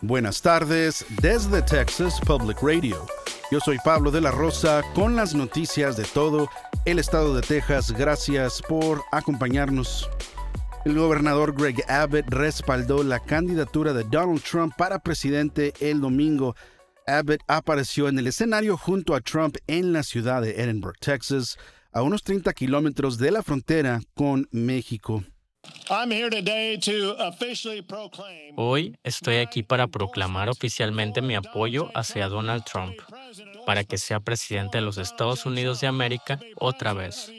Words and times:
Buenas 0.00 0.40
tardes 0.40 1.04
desde 1.20 1.60
Texas 1.60 2.20
Public 2.20 2.62
Radio. 2.62 3.04
Yo 3.50 3.58
soy 3.58 3.78
Pablo 3.84 4.12
de 4.12 4.20
la 4.20 4.30
Rosa 4.30 4.82
con 4.94 5.16
las 5.16 5.34
noticias 5.34 5.96
de 5.96 6.04
todo 6.04 6.48
el 6.84 7.00
estado 7.00 7.34
de 7.34 7.42
Texas. 7.42 7.90
Gracias 7.90 8.62
por 8.62 9.02
acompañarnos. 9.10 10.08
El 10.84 10.96
gobernador 10.96 11.52
Greg 11.52 11.82
Abbott 11.90 12.28
respaldó 12.28 13.02
la 13.02 13.18
candidatura 13.18 13.92
de 13.92 14.04
Donald 14.04 14.40
Trump 14.40 14.72
para 14.76 15.00
presidente 15.00 15.72
el 15.80 16.00
domingo. 16.00 16.54
Abbott 17.04 17.42
apareció 17.48 18.08
en 18.08 18.20
el 18.20 18.28
escenario 18.28 18.76
junto 18.76 19.16
a 19.16 19.20
Trump 19.20 19.56
en 19.66 19.92
la 19.92 20.04
ciudad 20.04 20.42
de 20.42 20.62
Edinburgh, 20.62 20.96
Texas, 21.00 21.58
a 21.90 22.02
unos 22.02 22.22
30 22.22 22.52
kilómetros 22.52 23.18
de 23.18 23.32
la 23.32 23.42
frontera 23.42 24.00
con 24.14 24.48
México. 24.52 25.24
Hoy 28.56 28.96
estoy 29.02 29.36
aquí 29.36 29.62
para 29.62 29.86
proclamar 29.86 30.48
oficialmente 30.48 31.22
mi 31.22 31.34
apoyo 31.34 31.90
hacia 31.94 32.28
Donald 32.28 32.64
Trump 32.64 32.94
para 33.66 33.84
que 33.84 33.98
sea 33.98 34.20
presidente 34.20 34.78
de 34.78 34.82
los 34.82 34.98
Estados 34.98 35.44
Unidos 35.46 35.80
de 35.80 35.86
América 35.86 36.40
otra 36.56 36.92
vez. 36.94 37.30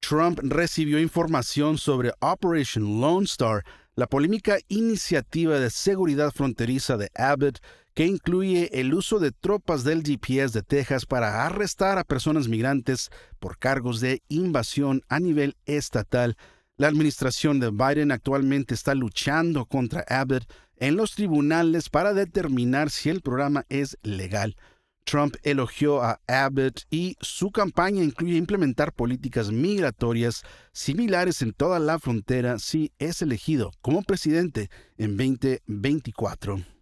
Trump 0.00 0.38
recibió 0.42 0.98
información 1.00 1.78
sobre 1.78 2.12
Operation 2.20 3.00
Lone 3.00 3.24
Star, 3.24 3.64
la 3.94 4.06
polémica 4.06 4.58
iniciativa 4.68 5.58
de 5.58 5.70
seguridad 5.70 6.32
fronteriza 6.32 6.96
de 6.96 7.10
Abbott 7.14 7.60
que 7.94 8.06
incluye 8.06 8.80
el 8.80 8.92
uso 8.92 9.20
de 9.20 9.30
tropas 9.30 9.84
del 9.84 10.02
GPS 10.02 10.52
de 10.52 10.62
Texas 10.62 11.06
para 11.06 11.46
arrestar 11.46 11.96
a 11.98 12.04
personas 12.04 12.48
migrantes 12.48 13.10
por 13.38 13.58
cargos 13.58 14.00
de 14.00 14.22
invasión 14.28 15.02
a 15.08 15.20
nivel 15.20 15.56
estatal. 15.64 16.36
La 16.76 16.88
administración 16.88 17.60
de 17.60 17.70
Biden 17.70 18.10
actualmente 18.10 18.74
está 18.74 18.94
luchando 18.96 19.64
contra 19.64 20.04
Abbott 20.08 20.44
en 20.76 20.96
los 20.96 21.14
tribunales 21.14 21.88
para 21.88 22.12
determinar 22.14 22.90
si 22.90 23.10
el 23.10 23.20
programa 23.20 23.64
es 23.68 23.96
legal. 24.02 24.56
Trump 25.04 25.36
elogió 25.42 26.02
a 26.02 26.20
Abbott 26.26 26.82
y 26.90 27.16
su 27.20 27.50
campaña 27.52 28.02
incluye 28.02 28.36
implementar 28.36 28.92
políticas 28.92 29.52
migratorias 29.52 30.42
similares 30.72 31.42
en 31.42 31.52
toda 31.52 31.78
la 31.78 31.98
frontera 31.98 32.58
si 32.58 32.90
es 32.98 33.22
elegido 33.22 33.70
como 33.82 34.02
presidente 34.02 34.70
en 34.96 35.16
2024. 35.16 36.73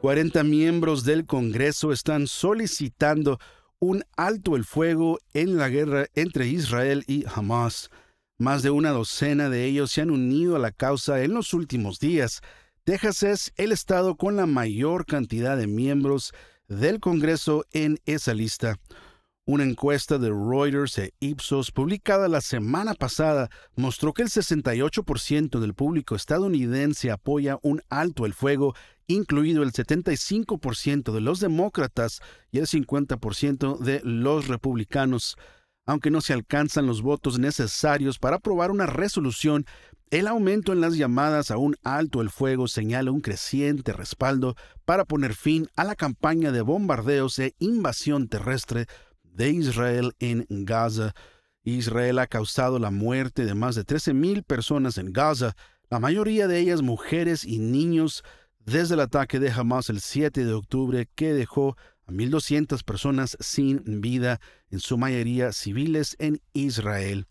40 0.00 0.44
miembros 0.44 1.04
del 1.04 1.24
Congreso 1.24 1.90
están 1.90 2.26
solicitando 2.26 3.38
un 3.78 4.04
alto 4.16 4.54
el 4.54 4.64
fuego 4.64 5.18
en 5.32 5.56
la 5.56 5.68
guerra 5.68 6.06
entre 6.14 6.46
Israel 6.48 7.02
y 7.06 7.24
Hamas. 7.34 7.90
Más 8.38 8.62
de 8.62 8.70
una 8.70 8.90
docena 8.90 9.48
de 9.48 9.64
ellos 9.64 9.90
se 9.90 10.02
han 10.02 10.10
unido 10.10 10.54
a 10.54 10.58
la 10.58 10.70
causa 10.70 11.22
en 11.22 11.32
los 11.32 11.54
últimos 11.54 11.98
días. 11.98 12.42
Texas 12.84 13.22
es 13.22 13.52
el 13.56 13.72
estado 13.72 14.16
con 14.16 14.36
la 14.36 14.46
mayor 14.46 15.06
cantidad 15.06 15.56
de 15.56 15.66
miembros 15.66 16.32
del 16.68 17.00
Congreso 17.00 17.64
en 17.72 17.98
esa 18.04 18.34
lista. 18.34 18.78
Una 19.48 19.62
encuesta 19.62 20.18
de 20.18 20.30
Reuters 20.30 20.98
e 20.98 21.14
Ipsos 21.20 21.70
publicada 21.70 22.26
la 22.26 22.40
semana 22.40 22.94
pasada 22.94 23.48
mostró 23.76 24.12
que 24.12 24.22
el 24.22 24.28
68% 24.28 25.60
del 25.60 25.72
público 25.72 26.16
estadounidense 26.16 27.12
apoya 27.12 27.60
un 27.62 27.80
alto 27.88 28.26
el 28.26 28.34
fuego, 28.34 28.74
incluido 29.06 29.62
el 29.62 29.70
75% 29.70 31.12
de 31.12 31.20
los 31.20 31.38
demócratas 31.38 32.22
y 32.50 32.58
el 32.58 32.66
50% 32.66 33.78
de 33.78 34.00
los 34.02 34.48
republicanos. 34.48 35.36
Aunque 35.86 36.10
no 36.10 36.22
se 36.22 36.32
alcanzan 36.32 36.88
los 36.88 37.00
votos 37.00 37.38
necesarios 37.38 38.18
para 38.18 38.38
aprobar 38.38 38.72
una 38.72 38.86
resolución, 38.86 39.64
el 40.10 40.26
aumento 40.26 40.72
en 40.72 40.80
las 40.80 40.96
llamadas 40.96 41.52
a 41.52 41.56
un 41.56 41.76
alto 41.84 42.20
el 42.20 42.30
fuego 42.30 42.66
señala 42.66 43.12
un 43.12 43.20
creciente 43.20 43.92
respaldo 43.92 44.56
para 44.84 45.04
poner 45.04 45.34
fin 45.34 45.68
a 45.76 45.84
la 45.84 45.94
campaña 45.94 46.50
de 46.50 46.62
bombardeos 46.62 47.38
e 47.38 47.54
invasión 47.60 48.26
terrestre 48.26 48.86
de 49.36 49.50
Israel 49.50 50.14
en 50.18 50.46
Gaza. 50.48 51.14
Israel 51.62 52.18
ha 52.18 52.26
causado 52.26 52.78
la 52.78 52.90
muerte 52.90 53.44
de 53.44 53.54
más 53.54 53.74
de 53.74 53.84
13.000 53.84 54.42
personas 54.44 54.98
en 54.98 55.12
Gaza, 55.12 55.54
la 55.90 56.00
mayoría 56.00 56.48
de 56.48 56.58
ellas 56.58 56.82
mujeres 56.82 57.44
y 57.44 57.58
niños, 57.58 58.24
desde 58.60 58.94
el 58.94 59.00
ataque 59.00 59.38
de 59.38 59.50
Hamas 59.50 59.90
el 59.90 60.00
7 60.00 60.44
de 60.44 60.52
octubre 60.52 61.08
que 61.14 61.32
dejó 61.32 61.76
a 62.06 62.12
1.200 62.12 62.82
personas 62.82 63.36
sin 63.40 64.00
vida, 64.00 64.40
en 64.70 64.80
su 64.80 64.96
mayoría 64.96 65.52
civiles 65.52 66.16
en 66.18 66.40
Israel. 66.52 67.26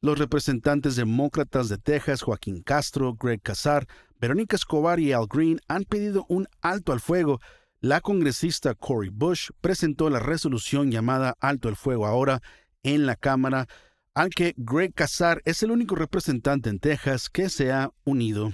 Los 0.00 0.18
representantes 0.18 0.96
demócratas 0.96 1.68
de 1.68 1.78
Texas, 1.78 2.22
Joaquín 2.22 2.62
Castro, 2.62 3.14
Greg 3.14 3.42
Casar, 3.42 3.86
Verónica 4.20 4.56
Escobar 4.56 5.00
y 5.00 5.12
Al 5.12 5.26
Green 5.26 5.60
han 5.68 5.84
pedido 5.84 6.24
un 6.28 6.46
alto 6.60 6.92
al 6.92 7.00
fuego 7.00 7.40
la 7.82 8.00
congresista 8.00 8.76
Cory 8.76 9.08
Bush 9.08 9.50
presentó 9.60 10.08
la 10.08 10.20
resolución 10.20 10.92
llamada 10.92 11.36
Alto 11.40 11.68
el 11.68 11.74
Fuego 11.74 12.06
ahora 12.06 12.40
en 12.84 13.06
la 13.06 13.16
Cámara, 13.16 13.66
al 14.14 14.30
que 14.30 14.54
Greg 14.56 14.94
Casar 14.94 15.42
es 15.44 15.64
el 15.64 15.72
único 15.72 15.96
representante 15.96 16.70
en 16.70 16.78
Texas 16.78 17.28
que 17.28 17.48
se 17.48 17.72
ha 17.72 17.90
unido. 18.04 18.52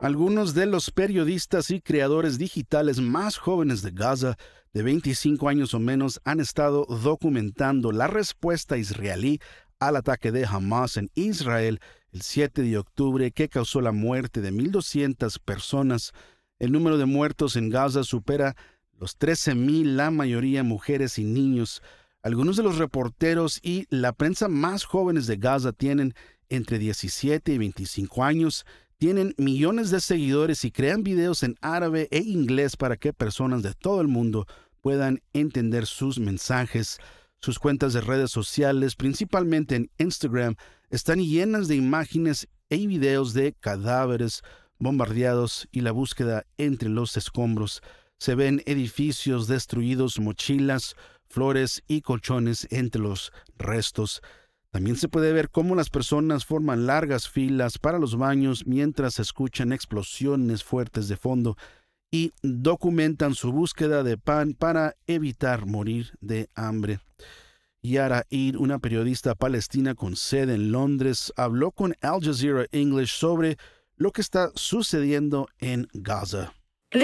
Algunos 0.00 0.54
de 0.54 0.64
los 0.64 0.90
periodistas 0.90 1.70
y 1.70 1.82
creadores 1.82 2.38
digitales 2.38 2.98
más 2.98 3.36
jóvenes 3.36 3.82
de 3.82 3.90
Gaza, 3.90 4.38
de 4.72 4.82
25 4.82 5.50
años 5.50 5.74
o 5.74 5.80
menos, 5.80 6.22
han 6.24 6.40
estado 6.40 6.86
documentando 6.86 7.92
la 7.92 8.06
respuesta 8.06 8.78
israelí 8.78 9.38
al 9.80 9.96
ataque 9.96 10.32
de 10.32 10.46
Hamas 10.46 10.96
en 10.96 11.10
Israel 11.14 11.80
el 12.10 12.22
7 12.22 12.62
de 12.62 12.78
octubre 12.78 13.32
que 13.32 13.50
causó 13.50 13.82
la 13.82 13.92
muerte 13.92 14.40
de 14.40 14.50
1.200 14.50 15.38
personas 15.44 16.14
el 16.58 16.72
número 16.72 16.98
de 16.98 17.06
muertos 17.06 17.56
en 17.56 17.68
Gaza 17.68 18.04
supera 18.04 18.56
los 18.98 19.18
13.000, 19.18 19.84
la 19.84 20.10
mayoría 20.10 20.62
mujeres 20.62 21.18
y 21.18 21.24
niños. 21.24 21.82
Algunos 22.22 22.56
de 22.56 22.64
los 22.64 22.78
reporteros 22.78 23.60
y 23.62 23.86
la 23.90 24.12
prensa 24.12 24.48
más 24.48 24.84
jóvenes 24.84 25.26
de 25.26 25.36
Gaza 25.36 25.72
tienen 25.72 26.14
entre 26.48 26.78
17 26.78 27.52
y 27.52 27.58
25 27.58 28.24
años, 28.24 28.66
tienen 28.98 29.34
millones 29.36 29.90
de 29.90 30.00
seguidores 30.00 30.64
y 30.64 30.72
crean 30.72 31.04
videos 31.04 31.44
en 31.44 31.56
árabe 31.60 32.08
e 32.10 32.18
inglés 32.18 32.76
para 32.76 32.96
que 32.96 33.12
personas 33.12 33.62
de 33.62 33.74
todo 33.74 34.00
el 34.00 34.08
mundo 34.08 34.46
puedan 34.80 35.22
entender 35.32 35.86
sus 35.86 36.18
mensajes. 36.18 36.98
Sus 37.40 37.60
cuentas 37.60 37.92
de 37.92 38.00
redes 38.00 38.32
sociales, 38.32 38.96
principalmente 38.96 39.76
en 39.76 39.90
Instagram, 39.98 40.56
están 40.90 41.20
llenas 41.20 41.68
de 41.68 41.76
imágenes 41.76 42.48
y 42.68 42.88
videos 42.88 43.32
de 43.32 43.52
cadáveres, 43.52 44.42
bombardeados 44.78 45.68
y 45.72 45.80
la 45.80 45.92
búsqueda 45.92 46.44
entre 46.56 46.88
los 46.88 47.16
escombros. 47.16 47.82
Se 48.18 48.34
ven 48.34 48.62
edificios 48.66 49.46
destruidos, 49.46 50.18
mochilas, 50.18 50.94
flores 51.28 51.82
y 51.86 52.00
colchones 52.00 52.66
entre 52.70 53.00
los 53.00 53.32
restos. 53.56 54.22
También 54.70 54.96
se 54.96 55.08
puede 55.08 55.32
ver 55.32 55.50
cómo 55.50 55.74
las 55.74 55.88
personas 55.88 56.44
forman 56.44 56.86
largas 56.86 57.28
filas 57.28 57.78
para 57.78 57.98
los 57.98 58.16
baños 58.16 58.66
mientras 58.66 59.18
escuchan 59.18 59.72
explosiones 59.72 60.62
fuertes 60.62 61.08
de 61.08 61.16
fondo 61.16 61.56
y 62.10 62.32
documentan 62.42 63.34
su 63.34 63.52
búsqueda 63.52 64.02
de 64.02 64.18
pan 64.18 64.54
para 64.54 64.94
evitar 65.06 65.66
morir 65.66 66.12
de 66.20 66.48
hambre. 66.54 67.00
Yara 67.82 68.24
Ir, 68.28 68.58
una 68.58 68.78
periodista 68.78 69.34
palestina 69.34 69.94
con 69.94 70.16
sede 70.16 70.54
en 70.54 70.72
Londres, 70.72 71.32
habló 71.36 71.70
con 71.70 71.94
Al 72.00 72.20
Jazeera 72.20 72.66
English 72.72 73.12
sobre 73.12 73.56
lo 73.98 74.12
que 74.12 74.22
está 74.22 74.50
sucediendo 74.54 75.48
en 75.58 75.88
Gaza. 75.92 76.54
Uh, 76.94 77.00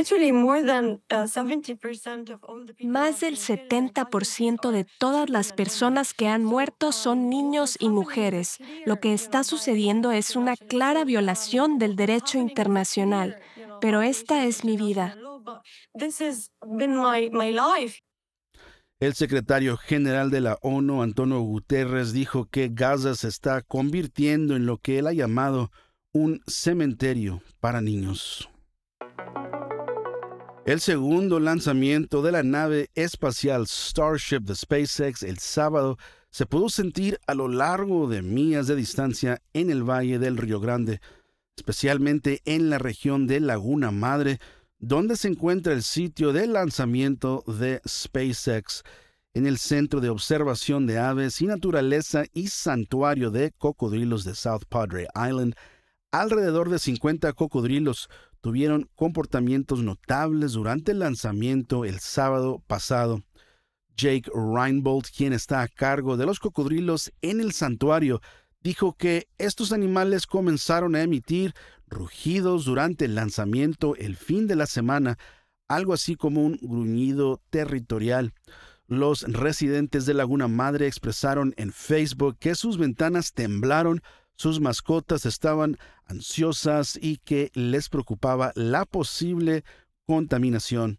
Más 2.87 3.21
del 3.21 3.37
70% 3.37 4.71
de 4.71 4.87
todas 4.99 5.29
las 5.29 5.53
personas 5.53 6.15
que 6.15 6.27
han 6.29 6.43
muerto 6.43 6.91
son 6.91 7.29
niños 7.29 7.77
y 7.79 7.91
mujeres. 7.91 8.57
Lo 8.87 8.99
que 8.99 9.13
está 9.13 9.45
sucediendo 9.45 10.11
es 10.11 10.37
una 10.37 10.57
clara 10.57 11.05
violación 11.05 11.79
del 11.79 11.97
derecho 11.97 12.39
internacional. 12.39 13.39
Pero 13.83 14.01
esta 14.01 14.47
es 14.47 14.65
mi 14.65 14.79
vida. 14.79 15.19
El 19.01 19.15
secretario 19.15 19.77
general 19.77 20.31
de 20.31 20.41
la 20.41 20.59
ONU, 20.63 21.03
Antonio 21.03 21.41
Guterres, 21.41 22.15
dijo 22.15 22.47
que 22.47 22.71
Gaza 22.73 23.15
se 23.15 23.29
está 23.29 23.61
convirtiendo 23.61 24.57
en 24.57 24.65
lo 24.65 24.79
que 24.79 24.99
él 24.99 25.09
ha 25.09 25.13
llamado 25.13 25.71
un 26.15 26.41
cementerio 26.47 27.43
para 27.59 27.81
niños. 27.81 28.49
El 30.65 30.81
segundo 30.81 31.41
lanzamiento 31.41 32.23
de 32.23 32.31
la 32.31 32.45
nave 32.45 32.89
espacial 32.95 33.67
Starship 33.67 34.43
de 34.43 34.55
SpaceX 34.55 35.25
el 35.25 35.39
sábado 35.39 35.99
se 36.31 36.47
pudo 36.47 36.69
sentir 36.69 37.19
a 37.27 37.35
lo 37.35 37.49
largo 37.49 38.09
de 38.09 38.23
millas 38.23 38.69
de 38.69 38.77
distancia 38.77 39.43
en 39.53 39.71
el 39.71 39.83
Valle 39.83 40.21
del 40.21 40.37
Río 40.37 40.61
Grande, 40.61 41.01
especialmente 41.57 42.43
en 42.45 42.71
la 42.71 42.79
región 42.79 43.27
de 43.27 43.41
Laguna 43.41 43.91
Madre, 43.91 44.39
donde 44.79 45.17
se 45.17 45.29
encuentra 45.29 45.73
el 45.73 45.83
sitio 45.83 46.33
de 46.33 46.47
lanzamiento 46.47 47.43
de 47.47 47.81
SpaceX. 47.87 48.85
en 49.37 49.49
el 49.49 49.59
Centro 49.59 50.01
de 50.01 50.11
Observación 50.11 50.87
de 50.87 50.99
Aves 50.99 51.43
y 51.43 51.47
Naturaleza 51.47 52.25
y 52.33 52.47
Santuario 52.47 53.33
de 53.33 53.51
Cocodrilos 53.51 54.23
de 54.23 54.37
South 54.37 54.63
Padre 54.69 55.09
Island, 55.17 55.57
alrededor 56.21 56.71
de 56.71 56.79
50 56.79 57.33
cocodrilos 57.33 58.09
tuvieron 58.41 58.89
comportamientos 58.95 59.83
notables 59.83 60.53
durante 60.53 60.93
el 60.93 61.01
lanzamiento 61.01 61.85
el 61.85 61.99
sábado 61.99 62.63
pasado. 62.67 63.23
Jake 63.97 64.31
Reinbold, 64.35 65.07
quien 65.17 65.33
está 65.33 65.63
a 65.63 65.69
cargo 65.69 66.17
de 66.17 66.27
los 66.27 66.41
cocodrilos 66.41 67.13
en 67.23 67.41
el 67.41 67.53
santuario, 67.53 68.21
dijo 68.61 68.95
que 68.97 69.29
estos 69.39 69.73
animales 69.73 70.27
comenzaron 70.27 70.95
a 70.95 71.03
emitir 71.03 71.55
rugidos 71.87 72.65
durante 72.65 73.05
el 73.05 73.15
lanzamiento 73.15 73.97
el 73.97 74.17
fin 74.17 74.47
de 74.47 74.57
la 74.57 74.67
semana, 74.67 75.19
algo 75.69 75.93
así 75.93 76.17
como 76.17 76.45
un 76.45 76.59
gruñido 76.61 77.41
territorial. 77.51 78.35
Los 78.87 79.23
residentes 79.23 80.07
de 80.07 80.15
Laguna 80.15 80.49
Madre 80.49 80.87
expresaron 80.87 81.55
en 81.57 81.73
Facebook 81.73 82.37
que 82.39 82.55
sus 82.55 82.77
ventanas 82.77 83.33
temblaron, 83.33 84.03
sus 84.37 84.61
mascotas 84.61 85.27
estaban 85.27 85.77
ansiosas 86.07 86.99
y 87.01 87.19
que 87.19 87.51
les 87.55 87.89
preocupaba 87.89 88.53
la 88.55 88.85
posible 88.85 89.65
contaminación. 90.07 90.99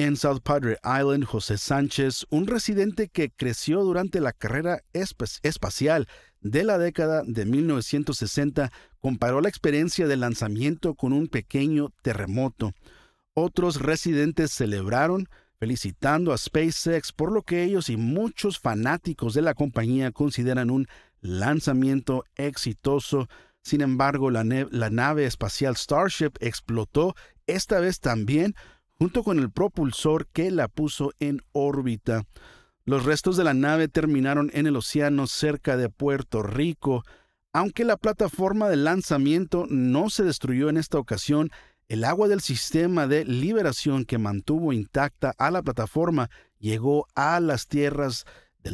En 0.00 0.16
South 0.16 0.42
Padre 0.44 0.78
Island, 0.84 1.24
José 1.24 1.58
Sánchez, 1.58 2.26
un 2.30 2.46
residente 2.46 3.08
que 3.08 3.30
creció 3.30 3.82
durante 3.82 4.20
la 4.20 4.32
carrera 4.32 4.82
espacial 4.92 6.06
de 6.40 6.62
la 6.62 6.78
década 6.78 7.24
de 7.26 7.44
1960, 7.44 8.70
comparó 9.00 9.40
la 9.40 9.48
experiencia 9.48 10.06
del 10.06 10.20
lanzamiento 10.20 10.94
con 10.94 11.12
un 11.12 11.26
pequeño 11.26 11.92
terremoto. 12.02 12.74
Otros 13.34 13.80
residentes 13.80 14.52
celebraron, 14.52 15.28
felicitando 15.58 16.32
a 16.32 16.38
SpaceX 16.38 17.12
por 17.12 17.32
lo 17.32 17.42
que 17.42 17.64
ellos 17.64 17.88
y 17.88 17.96
muchos 17.96 18.60
fanáticos 18.60 19.34
de 19.34 19.42
la 19.42 19.54
compañía 19.54 20.12
consideran 20.12 20.70
un 20.70 20.86
lanzamiento 21.20 22.24
exitoso. 22.36 23.28
Sin 23.62 23.80
embargo, 23.80 24.30
la, 24.30 24.44
nave 24.44 25.24
espacial 25.26 25.76
Starship 25.76 26.32
explotó 26.40 27.14
esta 27.46 27.80
vez 27.80 28.00
también 28.00 28.54
junto 28.98 29.22
con 29.22 29.38
el 29.38 29.50
propulsor 29.50 30.26
que 30.28 30.50
la 30.50 30.68
puso 30.68 31.12
en 31.20 31.40
órbita. 31.52 32.24
Los 32.84 33.04
restos 33.04 33.36
de 33.36 33.44
la 33.44 33.54
nave 33.54 33.88
terminaron 33.88 34.50
en 34.54 34.66
el 34.66 34.76
océano 34.76 35.26
cerca 35.26 35.76
de 35.76 35.90
Puerto 35.90 36.42
Rico. 36.42 37.04
Aunque 37.52 37.84
la 37.84 37.96
plataforma 37.96 38.68
de 38.68 38.76
lanzamiento 38.76 39.66
no 39.68 40.10
se 40.10 40.24
destruyó 40.24 40.68
en 40.68 40.78
esta 40.78 40.98
ocasión, 40.98 41.50
el 41.88 42.04
agua 42.04 42.28
del 42.28 42.40
sistema 42.40 43.06
de 43.06 43.24
liberación 43.24 44.04
que 44.04 44.18
mantuvo 44.18 44.72
intacta 44.72 45.34
a 45.38 45.50
la 45.50 45.62
plataforma 45.62 46.28
llegó 46.58 47.06
a 47.14 47.40
las 47.40 47.66
tierras 47.66 48.24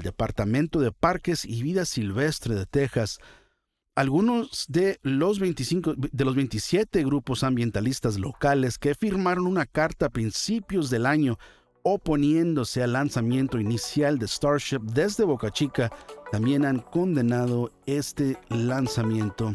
Departamento 0.02 0.80
de 0.80 0.92
Parques 0.92 1.44
y 1.44 1.62
Vida 1.62 1.84
Silvestre 1.84 2.54
de 2.54 2.66
Texas, 2.66 3.18
algunos 3.94 4.66
de 4.68 4.98
los, 5.02 5.38
25, 5.38 5.94
de 5.96 6.24
los 6.24 6.34
27 6.34 7.04
grupos 7.04 7.44
ambientalistas 7.44 8.18
locales 8.18 8.78
que 8.78 8.94
firmaron 8.94 9.46
una 9.46 9.66
carta 9.66 10.06
a 10.06 10.10
principios 10.10 10.90
del 10.90 11.06
año 11.06 11.38
oponiéndose 11.84 12.82
al 12.82 12.94
lanzamiento 12.94 13.60
inicial 13.60 14.18
de 14.18 14.26
Starship 14.26 14.80
desde 14.80 15.24
Boca 15.24 15.50
Chica 15.50 15.92
también 16.32 16.64
han 16.64 16.78
condenado 16.80 17.70
este 17.86 18.38
lanzamiento. 18.48 19.54